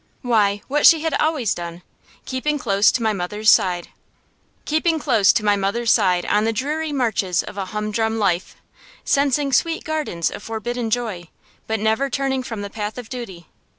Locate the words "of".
7.43-7.55, 10.31-10.41, 12.97-13.09